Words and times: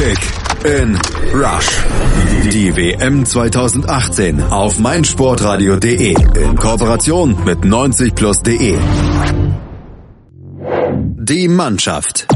Kick 0.00 0.18
in 0.64 0.98
Rush. 1.34 1.84
Die 2.50 2.74
WM 2.74 3.26
2018 3.26 4.42
auf 4.44 4.78
meinsportradio.de 4.78 6.14
in 6.42 6.56
Kooperation 6.56 7.36
mit 7.44 7.58
90plus.de. 7.58 8.78
Die 11.18 11.48
Mannschaft. 11.48 12.26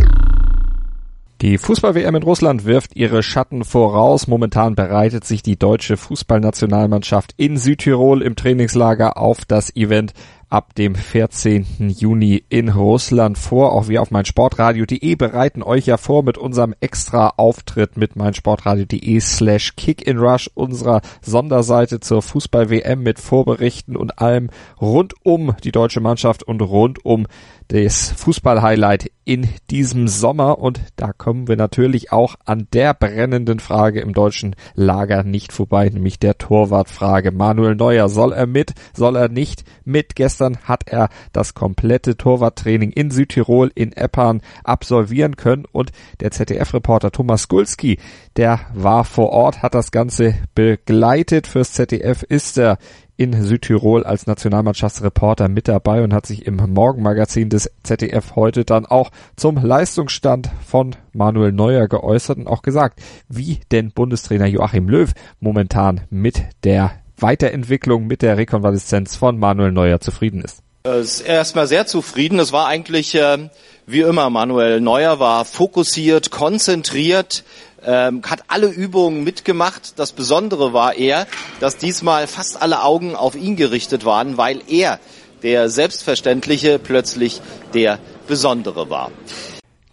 Die 1.41 1.57
Fußball-WM 1.57 2.17
in 2.17 2.23
Russland 2.23 2.67
wirft 2.67 2.97
ihre 2.97 3.23
Schatten 3.23 3.65
voraus. 3.65 4.27
Momentan 4.27 4.75
bereitet 4.75 5.25
sich 5.25 5.43
die 5.43 5.59
deutsche 5.59 5.97
Fußballnationalmannschaft 5.97 7.33
in 7.39 7.57
Südtirol 7.57 8.21
im 8.21 8.37
Trainingslager 8.37 9.17
auf 9.17 9.47
das 9.47 9.75
Event 9.75 10.13
ab 10.55 10.73
dem 10.77 10.95
14. 10.95 11.91
Juni 11.99 12.45
in 12.49 12.69
Russland 12.69 13.37
vor. 13.39 13.73
Auch 13.73 13.89
wir 13.89 14.01
auf 14.01 14.13
meinsportradio.de 14.13 15.17
bereiten 15.17 15.65
euch 15.65 15.87
ja 15.87 15.97
vor 15.97 16.23
mit 16.23 16.39
unserem 16.39 16.77
extra 16.79 17.33
Auftritt 17.37 17.97
mit 17.97 18.15
meinsportradio.de 18.15 19.19
slash 19.19 19.75
kickinrush, 19.75 20.49
unserer 20.55 21.01
Sonderseite 21.23 21.99
zur 21.99 22.23
Fußball-WM 22.23 23.03
mit 23.03 23.19
Vorberichten 23.19 23.97
und 23.97 24.21
allem 24.21 24.49
rund 24.81 25.15
um 25.25 25.57
die 25.65 25.73
deutsche 25.73 26.01
Mannschaft 26.01 26.45
und 26.45 26.63
rund 26.63 27.05
um 27.05 27.27
das 27.69 28.13
Fußball-Highlight 28.13 29.11
in 29.25 29.49
diesem 29.71 30.07
Sommer 30.07 30.59
und 30.59 30.81
da 30.97 31.13
kommen 31.13 31.49
wir 31.49 31.57
natürlich 31.57 32.13
auch 32.13 32.35
an 32.45 32.69
der 32.73 32.93
brennenden 32.93 33.59
Frage 33.59 34.01
im 34.01 34.13
deutschen 34.13 34.55
Lager 34.75 35.25
nicht 35.25 35.53
vorbei, 35.53 35.89
nämlich 35.89 36.19
der 36.19 36.37
Torwartfrage. 36.37 37.33
Manuel 37.33 37.75
Neuer, 37.75 38.09
soll 38.09 38.33
er 38.33 38.47
mit, 38.47 38.75
soll 38.95 39.17
er 39.17 39.29
nicht 39.29 39.65
mit? 39.85 40.15
Gestern 40.15 40.44
hat 40.65 40.87
er 40.87 41.09
das 41.33 41.55
komplette 41.55 42.17
Torwarttraining 42.17 42.91
in 42.91 43.11
Südtirol 43.11 43.71
in 43.75 43.93
Eppan 43.93 44.41
absolvieren 44.63 45.37
können 45.37 45.65
und 45.71 45.91
der 46.21 46.31
ZDF-Reporter 46.31 47.11
Thomas 47.11 47.49
Gulski, 47.49 47.99
der 48.37 48.61
war 48.73 49.05
vor 49.05 49.31
Ort, 49.31 49.63
hat 49.63 49.75
das 49.75 49.91
Ganze 49.91 50.35
begleitet. 50.55 51.47
Fürs 51.47 51.73
ZDF 51.73 52.23
ist 52.23 52.59
er 52.59 52.79
in 53.17 53.45
Südtirol 53.45 54.05
als 54.05 54.27
Nationalmannschaftsreporter 54.27 55.49
mit 55.49 55.69
dabei 55.69 56.03
und 56.03 56.13
hat 56.13 56.27
sich 56.27 56.47
im 56.47 56.57
Morgenmagazin 56.57 57.49
des 57.49 57.71
ZDF 57.83 58.35
heute 58.35 58.65
dann 58.65 58.87
auch 58.87 59.11
zum 59.37 59.57
Leistungsstand 59.57 60.51
von 60.67 60.97
Manuel 61.13 61.53
Neuer 61.53 61.87
geäußert 61.87 62.39
und 62.39 62.49
auch 62.49 62.63
gesagt, 62.63 63.01
wie 63.29 63.61
denn 63.71 63.93
Bundestrainer 63.93 64.47
Joachim 64.47 64.89
Löw 64.89 65.13
momentan 65.41 66.01
mit 66.11 66.43
der 66.65 66.93
Weiterentwicklung, 67.19 68.07
mit 68.07 68.23
der 68.23 68.37
Rekonvaleszenz 68.37 69.17
von 69.17 69.39
Manuel 69.39 69.73
Neuer 69.73 70.01
zufrieden 70.01 70.43
ist. 70.43 70.61
Ist 70.85 71.21
erstmal 71.21 71.67
sehr 71.67 71.87
zufrieden. 71.87 72.39
Es 72.39 72.53
war 72.53 72.67
eigentlich 72.67 73.15
äh, 73.15 73.49
wie 73.87 74.01
immer. 74.01 74.29
Manuel 74.31 74.81
Neuer 74.81 75.19
war 75.19 75.45
fokussiert, 75.45 76.31
konzentriert, 76.31 77.45
ähm, 77.87 78.23
hat 78.29 78.45
alle 78.49 78.67
Übungen 78.67 79.25
mitgemacht. 79.25 79.99
Das 79.99 80.13
Besondere 80.13 80.73
war 80.73 80.95
eher, 80.95 81.27
dass 81.61 81.77
diesmal 81.77 82.27
fast 82.27 82.61
alle 82.61 82.83
Augen 82.83 83.17
auf 83.17 83.35
ihn 83.35 83.57
gerichtet 83.57 84.05
waren, 84.05 84.37
weil 84.37 84.61
er, 84.69 85.01
der 85.43 85.69
Selbstverständliche, 85.69 86.79
plötzlich 86.79 87.41
der 87.75 87.99
Besondere 88.27 88.91
war. 88.91 89.11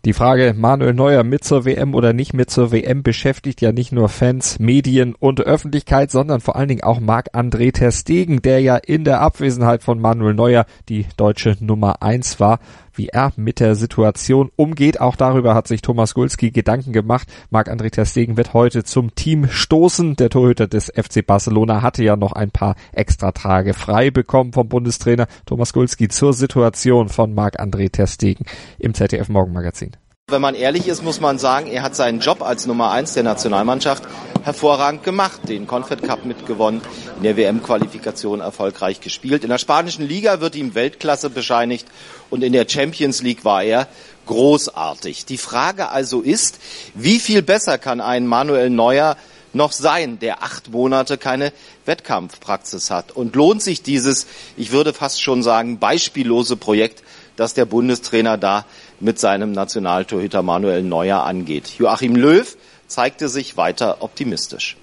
Die 0.03 0.13
Frage 0.13 0.55
Manuel 0.57 0.95
Neuer 0.95 1.23
mit 1.23 1.43
zur 1.43 1.63
WM 1.63 1.93
oder 1.93 2.11
nicht 2.11 2.33
mit 2.33 2.49
zur 2.49 2.71
WM 2.71 3.03
beschäftigt 3.03 3.61
ja 3.61 3.71
nicht 3.71 3.91
nur 3.91 4.09
Fans, 4.09 4.57
Medien 4.57 5.13
und 5.13 5.41
Öffentlichkeit, 5.41 6.09
sondern 6.09 6.41
vor 6.41 6.55
allen 6.55 6.69
Dingen 6.69 6.81
auch 6.81 6.99
Marc-André 6.99 7.71
Ter 7.71 7.91
Stegen, 7.91 8.41
der 8.41 8.61
ja 8.61 8.77
in 8.77 9.03
der 9.03 9.21
Abwesenheit 9.21 9.83
von 9.83 10.01
Manuel 10.01 10.33
Neuer 10.33 10.65
die 10.89 11.05
deutsche 11.17 11.55
Nummer 11.59 12.01
eins 12.01 12.39
war 12.39 12.59
wie 13.01 13.07
er 13.07 13.33
mit 13.35 13.59
der 13.59 13.73
Situation 13.73 14.51
umgeht. 14.55 15.01
Auch 15.01 15.15
darüber 15.15 15.55
hat 15.55 15.67
sich 15.67 15.81
Thomas 15.81 16.13
Gulski 16.13 16.51
Gedanken 16.51 16.93
gemacht. 16.93 17.27
Marc-André 17.49 17.89
Ter 17.89 18.05
Stegen 18.05 18.37
wird 18.37 18.53
heute 18.53 18.83
zum 18.83 19.15
Team 19.15 19.47
stoßen. 19.49 20.15
Der 20.17 20.29
Torhüter 20.29 20.67
des 20.67 20.93
FC 20.95 21.25
Barcelona 21.25 21.81
hatte 21.81 22.03
ja 22.03 22.15
noch 22.15 22.33
ein 22.33 22.51
paar 22.51 22.75
extra 22.93 23.31
Tage 23.31 23.73
frei 23.73 24.11
bekommen 24.11 24.53
vom 24.53 24.69
Bundestrainer 24.69 25.25
Thomas 25.47 25.73
Gulski 25.73 26.09
zur 26.09 26.33
Situation 26.33 27.09
von 27.09 27.33
Marc-André 27.33 27.91
Ter 27.91 28.05
Stegen 28.05 28.45
im 28.77 28.93
ZDF 28.93 29.29
Morgenmagazin. 29.29 29.97
Wenn 30.29 30.41
man 30.41 30.53
ehrlich 30.53 30.87
ist, 30.87 31.03
muss 31.03 31.19
man 31.19 31.39
sagen, 31.39 31.65
er 31.65 31.81
hat 31.81 31.95
seinen 31.95 32.19
Job 32.19 32.43
als 32.43 32.67
Nummer 32.67 32.91
eins 32.91 33.15
der 33.15 33.23
Nationalmannschaft 33.23 34.03
hervorragend 34.43 35.03
gemacht. 35.03 35.41
Den 35.47 35.67
Confed 35.67 36.03
Cup 36.03 36.25
mitgewonnen, 36.25 36.81
in 37.17 37.23
der 37.23 37.37
WM-Qualifikation 37.37 38.41
erfolgreich 38.41 39.01
gespielt. 39.01 39.43
In 39.43 39.49
der 39.49 39.57
spanischen 39.57 40.07
Liga 40.07 40.41
wird 40.41 40.55
ihm 40.55 40.75
Weltklasse 40.75 41.29
bescheinigt 41.29 41.87
und 42.29 42.43
in 42.43 42.53
der 42.53 42.67
Champions 42.67 43.21
League 43.21 43.45
war 43.45 43.63
er 43.63 43.87
großartig. 44.25 45.25
Die 45.25 45.37
Frage 45.37 45.89
also 45.89 46.21
ist, 46.21 46.59
wie 46.93 47.19
viel 47.19 47.41
besser 47.41 47.77
kann 47.77 48.01
ein 48.01 48.27
Manuel 48.27 48.69
Neuer 48.69 49.17
noch 49.53 49.71
sein, 49.73 50.19
der 50.19 50.43
acht 50.43 50.69
Monate 50.69 51.17
keine 51.17 51.51
Wettkampfpraxis 51.85 52.91
hat? 52.91 53.11
Und 53.11 53.35
lohnt 53.35 53.61
sich 53.61 53.83
dieses, 53.83 54.27
ich 54.57 54.71
würde 54.71 54.93
fast 54.93 55.21
schon 55.21 55.43
sagen, 55.43 55.79
beispiellose 55.79 56.55
Projekt, 56.55 57.03
das 57.35 57.53
der 57.53 57.65
Bundestrainer 57.65 58.37
da 58.37 58.65
mit 58.99 59.19
seinem 59.19 59.51
Nationaltorhüter 59.51 60.43
Manuel 60.43 60.83
Neuer 60.83 61.23
angeht. 61.23 61.73
Joachim 61.77 62.15
Löw 62.15 62.55
zeigte 62.91 63.29
sich 63.29 63.57
weiter 63.57 64.01
optimistisch. 64.01 64.77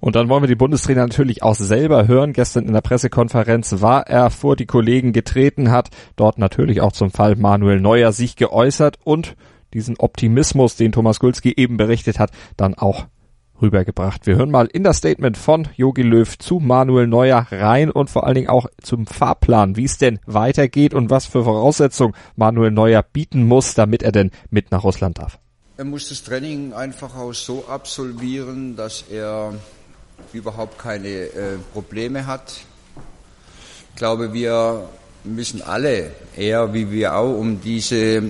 Und 0.00 0.14
dann 0.14 0.28
wollen 0.28 0.42
wir 0.42 0.48
die 0.48 0.54
Bundestrainer 0.54 1.02
natürlich 1.02 1.42
auch 1.42 1.54
selber 1.54 2.06
hören. 2.06 2.32
Gestern 2.32 2.66
in 2.66 2.72
der 2.74 2.80
Pressekonferenz 2.80 3.80
war 3.80 4.06
er 4.06 4.30
vor 4.30 4.56
die 4.56 4.66
Kollegen 4.66 5.12
getreten, 5.12 5.70
hat 5.70 5.88
dort 6.16 6.38
natürlich 6.38 6.80
auch 6.80 6.92
zum 6.92 7.10
Fall 7.10 7.36
Manuel 7.36 7.80
Neuer 7.80 8.12
sich 8.12 8.36
geäußert 8.36 8.98
und 9.04 9.36
diesen 9.74 9.96
Optimismus, 9.98 10.76
den 10.76 10.92
Thomas 10.92 11.18
Gulski 11.18 11.52
eben 11.56 11.76
berichtet 11.76 12.18
hat, 12.18 12.30
dann 12.56 12.74
auch 12.74 13.06
rübergebracht. 13.60 14.26
Wir 14.26 14.36
hören 14.36 14.50
mal 14.50 14.66
in 14.66 14.84
das 14.84 14.98
Statement 14.98 15.36
von 15.36 15.68
Jogi 15.76 16.02
Löw 16.02 16.38
zu 16.38 16.60
Manuel 16.60 17.06
Neuer 17.06 17.46
rein 17.50 17.90
und 17.90 18.10
vor 18.10 18.26
allen 18.26 18.34
Dingen 18.34 18.48
auch 18.48 18.66
zum 18.82 19.06
Fahrplan, 19.06 19.76
wie 19.76 19.84
es 19.84 19.98
denn 19.98 20.18
weitergeht 20.26 20.94
und 20.94 21.10
was 21.10 21.26
für 21.26 21.44
Voraussetzungen 21.44 22.14
Manuel 22.36 22.70
Neuer 22.70 23.02
bieten 23.02 23.44
muss, 23.44 23.74
damit 23.74 24.02
er 24.02 24.12
denn 24.12 24.30
mit 24.50 24.70
nach 24.70 24.84
Russland 24.84 25.18
darf. 25.18 25.38
Er 25.78 25.84
muss 25.84 26.08
das 26.08 26.22
Training 26.22 26.72
einfach 26.72 27.14
auch 27.14 27.34
so 27.34 27.66
absolvieren, 27.68 28.76
dass 28.76 29.04
er 29.10 29.52
überhaupt 30.32 30.78
keine 30.78 31.08
äh, 31.08 31.58
Probleme 31.74 32.26
hat. 32.26 32.60
Ich 33.90 33.96
glaube, 33.96 34.32
wir 34.32 34.88
müssen 35.24 35.60
alle, 35.60 36.12
er 36.34 36.72
wie 36.72 36.90
wir 36.90 37.14
auch, 37.14 37.38
um 37.38 37.60
diese 37.60 38.22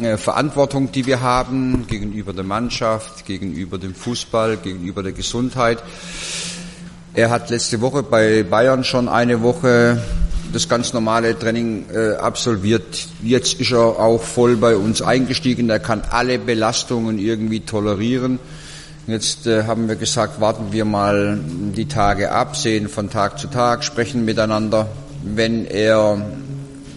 äh, 0.00 0.16
Verantwortung, 0.16 0.90
die 0.90 1.06
wir 1.06 1.20
haben 1.20 1.86
gegenüber 1.86 2.32
der 2.32 2.42
Mannschaft, 2.42 3.24
gegenüber 3.24 3.78
dem 3.78 3.94
Fußball, 3.94 4.56
gegenüber 4.56 5.04
der 5.04 5.12
Gesundheit. 5.12 5.80
Er 7.12 7.30
hat 7.30 7.50
letzte 7.50 7.80
Woche 7.82 8.02
bei 8.02 8.42
Bayern 8.42 8.82
schon 8.82 9.08
eine 9.08 9.42
Woche 9.42 10.02
das 10.54 10.68
ganz 10.68 10.92
normale 10.92 11.38
Training 11.38 11.86
äh, 11.92 12.14
absolviert. 12.14 13.08
Jetzt 13.22 13.60
ist 13.60 13.72
er 13.72 13.98
auch 13.98 14.22
voll 14.22 14.56
bei 14.56 14.76
uns 14.76 15.02
eingestiegen. 15.02 15.68
Er 15.68 15.80
kann 15.80 16.02
alle 16.10 16.38
Belastungen 16.38 17.18
irgendwie 17.18 17.60
tolerieren. 17.60 18.38
Jetzt 19.06 19.46
äh, 19.46 19.64
haben 19.64 19.88
wir 19.88 19.96
gesagt, 19.96 20.40
warten 20.40 20.66
wir 20.70 20.84
mal 20.84 21.38
die 21.76 21.86
Tage 21.86 22.30
ab, 22.30 22.56
sehen 22.56 22.88
von 22.88 23.10
Tag 23.10 23.38
zu 23.38 23.48
Tag, 23.48 23.84
sprechen 23.84 24.24
miteinander. 24.24 24.88
Wenn 25.22 25.66
er 25.66 26.24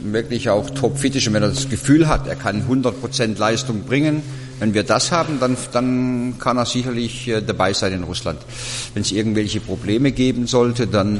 wirklich 0.04 0.50
auch 0.50 0.70
topfit 0.70 1.16
ist 1.16 1.28
und 1.28 1.34
wenn 1.34 1.44
er 1.44 1.50
das 1.50 1.68
Gefühl 1.68 2.08
hat, 2.08 2.28
er 2.28 2.36
kann 2.36 2.64
100% 2.70 3.38
Leistung 3.38 3.82
bringen, 3.82 4.22
wenn 4.60 4.74
wir 4.74 4.84
das 4.84 5.12
haben, 5.12 5.40
dann, 5.40 5.58
dann 5.72 6.36
kann 6.40 6.58
er 6.58 6.66
sicherlich 6.66 7.28
äh, 7.28 7.42
dabei 7.42 7.74
sein 7.74 7.94
in 7.94 8.04
Russland. 8.04 8.40
Wenn 8.94 9.02
es 9.02 9.12
irgendwelche 9.12 9.60
Probleme 9.60 10.12
geben 10.12 10.48
sollte, 10.48 10.88
dann 10.88 11.20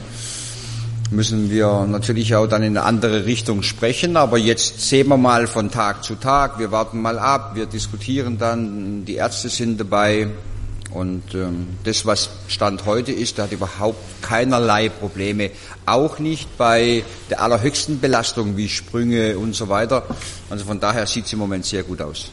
müssen 1.12 1.50
wir 1.50 1.86
natürlich 1.88 2.36
auch 2.36 2.48
dann 2.48 2.64
in 2.64 2.78
eine 2.78 2.86
andere 2.86 3.26
Richtung 3.26 3.64
sprechen. 3.64 4.18
Aber 4.18 4.38
jetzt 4.38 4.82
sehen 4.82 5.08
wir 5.08 5.18
mal 5.18 5.48
von 5.48 5.72
Tag 5.72 6.04
zu 6.04 6.16
Tag. 6.16 6.60
Wir 6.60 6.72
warten 6.72 7.02
mal 7.02 7.20
ab, 7.20 7.52
wir 7.56 7.66
diskutieren 7.66 8.38
dann. 8.38 9.06
Die 9.06 9.16
Ärzte 9.16 9.50
sind 9.50 9.80
dabei. 9.80 10.28
Und 10.92 11.36
ähm, 11.36 11.68
das, 11.84 12.06
was 12.06 12.30
Stand 12.48 12.86
heute 12.86 13.12
ist, 13.12 13.38
da 13.38 13.44
hat 13.44 13.52
überhaupt 13.52 14.00
keinerlei 14.22 14.90
Probleme. 14.90 15.52
Auch 15.86 16.20
nicht 16.20 16.58
bei 16.58 17.04
der 17.30 17.42
allerhöchsten 17.42 18.00
Belastung 18.00 18.56
wie 18.56 18.70
Sprünge 18.70 19.38
und 19.38 19.54
so 19.54 19.70
weiter. 19.70 20.04
Also 20.50 20.66
von 20.66 20.80
daher 20.80 21.06
sieht 21.06 21.26
es 21.26 21.34
im 21.34 21.40
Moment 21.40 21.66
sehr 21.66 21.84
gut 21.84 22.02
aus. 22.02 22.32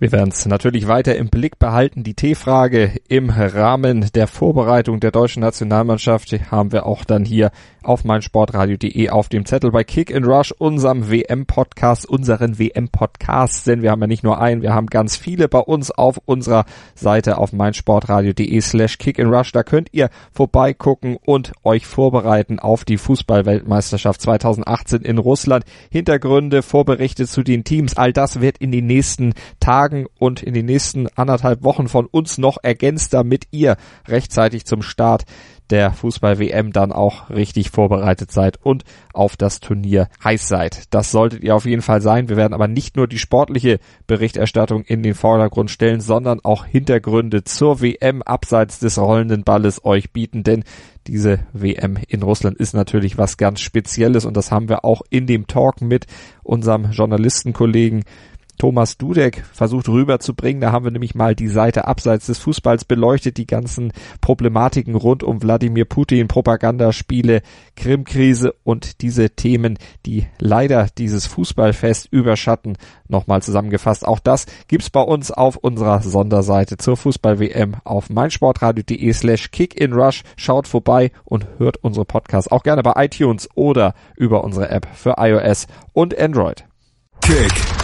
Wir 0.00 0.10
werden 0.10 0.30
es 0.30 0.44
natürlich 0.44 0.88
weiter 0.88 1.14
im 1.14 1.28
Blick 1.28 1.60
behalten. 1.60 2.02
Die 2.02 2.14
T-Frage 2.14 2.96
im 3.08 3.30
Rahmen 3.30 4.10
der 4.12 4.26
Vorbereitung 4.26 4.98
der 4.98 5.12
deutschen 5.12 5.40
Nationalmannschaft 5.40 6.32
haben 6.50 6.72
wir 6.72 6.84
auch 6.84 7.04
dann 7.04 7.24
hier 7.24 7.52
auf 7.84 8.02
meinsportradio.de 8.02 9.10
auf 9.10 9.28
dem 9.28 9.44
Zettel 9.44 9.70
bei 9.70 9.84
Kick 9.84 10.12
and 10.12 10.26
Rush, 10.26 10.52
unserem 10.52 11.10
WM-Podcast, 11.10 12.06
unseren 12.06 12.58
WM-Podcast, 12.58 13.66
denn 13.66 13.82
wir 13.82 13.90
haben 13.90 14.00
ja 14.00 14.06
nicht 14.06 14.24
nur 14.24 14.40
einen, 14.40 14.62
wir 14.62 14.74
haben 14.74 14.86
ganz 14.86 15.16
viele 15.16 15.48
bei 15.48 15.58
uns 15.60 15.90
auf 15.90 16.18
unserer 16.24 16.64
Seite 16.94 17.38
auf 17.38 17.52
meinsportradio.de 17.52 18.60
slash 18.62 18.98
Kick 18.98 19.20
and 19.20 19.32
Rush. 19.32 19.52
Da 19.52 19.62
könnt 19.62 19.90
ihr 19.92 20.08
vorbeigucken 20.32 21.18
und 21.24 21.52
euch 21.62 21.86
vorbereiten 21.86 22.58
auf 22.58 22.84
die 22.84 22.96
Fußballweltmeisterschaft 22.96 24.20
2018 24.20 25.02
in 25.02 25.18
Russland. 25.18 25.64
Hintergründe, 25.90 26.62
Vorberichte 26.62 27.26
zu 27.26 27.42
den 27.44 27.62
Teams, 27.62 27.96
all 27.96 28.12
das 28.12 28.40
wird 28.40 28.58
in 28.58 28.72
den 28.72 28.86
nächsten 28.86 29.34
Tagen 29.60 29.83
Tagen 29.84 30.06
und 30.18 30.42
in 30.42 30.54
den 30.54 30.66
nächsten 30.66 31.08
anderthalb 31.14 31.62
Wochen 31.62 31.88
von 31.88 32.06
uns 32.06 32.38
noch 32.38 32.56
ergänzt, 32.62 33.12
damit 33.12 33.46
ihr 33.50 33.76
rechtzeitig 34.08 34.64
zum 34.64 34.80
Start 34.80 35.24
der 35.70 35.92
Fußball-WM 35.92 36.72
dann 36.72 36.92
auch 36.92 37.30
richtig 37.30 37.70
vorbereitet 37.70 38.30
seid 38.30 38.58
und 38.62 38.84
auf 39.12 39.36
das 39.36 39.60
Turnier 39.60 40.08
heiß 40.22 40.46
seid. 40.46 40.94
Das 40.94 41.10
solltet 41.10 41.42
ihr 41.42 41.54
auf 41.54 41.64
jeden 41.64 41.82
Fall 41.82 42.02
sein. 42.02 42.28
Wir 42.28 42.36
werden 42.36 42.52
aber 42.52 42.68
nicht 42.68 42.96
nur 42.96 43.08
die 43.08 43.18
sportliche 43.18 43.78
Berichterstattung 44.06 44.82
in 44.84 45.02
den 45.02 45.14
Vordergrund 45.14 45.70
stellen, 45.70 46.00
sondern 46.00 46.40
auch 46.42 46.66
Hintergründe 46.66 47.44
zur 47.44 47.80
WM 47.80 48.22
abseits 48.22 48.78
des 48.78 48.98
rollenden 48.98 49.44
Balles 49.44 49.84
euch 49.84 50.12
bieten, 50.12 50.44
denn 50.44 50.64
diese 51.06 51.40
WM 51.52 51.98
in 52.08 52.22
Russland 52.22 52.56
ist 52.56 52.74
natürlich 52.74 53.18
was 53.18 53.36
ganz 53.36 53.60
Spezielles 53.60 54.24
und 54.24 54.36
das 54.36 54.50
haben 54.50 54.68
wir 54.68 54.84
auch 54.84 55.02
in 55.10 55.26
dem 55.26 55.46
Talk 55.46 55.82
mit 55.82 56.06
unserem 56.42 56.90
Journalistenkollegen 56.90 58.04
Thomas 58.58 58.96
Dudek 58.96 59.44
versucht 59.52 59.88
rüberzubringen. 59.88 60.60
Da 60.60 60.72
haben 60.72 60.84
wir 60.84 60.92
nämlich 60.92 61.14
mal 61.14 61.34
die 61.34 61.48
Seite 61.48 61.86
abseits 61.86 62.26
des 62.26 62.38
Fußballs 62.38 62.84
beleuchtet, 62.84 63.36
die 63.36 63.46
ganzen 63.46 63.92
Problematiken 64.20 64.94
rund 64.94 65.22
um 65.22 65.42
Wladimir 65.42 65.84
Putin, 65.84 66.28
Propagandaspiele, 66.28 67.42
Krimkrise 67.76 68.54
und 68.62 69.02
diese 69.02 69.30
Themen, 69.30 69.78
die 70.06 70.26
leider 70.38 70.88
dieses 70.96 71.26
Fußballfest 71.26 72.08
überschatten, 72.10 72.78
nochmal 73.08 73.42
zusammengefasst. 73.42 74.06
Auch 74.06 74.18
das 74.18 74.46
gibt's 74.68 74.90
bei 74.90 75.02
uns 75.02 75.30
auf 75.30 75.56
unserer 75.56 76.00
Sonderseite 76.00 76.76
zur 76.76 76.96
Fußball-WM 76.96 77.76
auf 77.84 78.10
meinsportradio.de 78.10 79.12
slash 79.12 79.50
kickinrush. 79.50 80.22
Schaut 80.36 80.68
vorbei 80.68 81.10
und 81.24 81.46
hört 81.58 81.78
unsere 81.78 82.04
Podcasts 82.04 82.50
auch 82.50 82.62
gerne 82.62 82.82
bei 82.82 83.04
iTunes 83.04 83.48
oder 83.54 83.94
über 84.16 84.44
unsere 84.44 84.68
App 84.68 84.86
für 84.94 85.14
iOS 85.18 85.66
und 85.92 86.18
Android. 86.18 86.64
Kick 87.20 87.83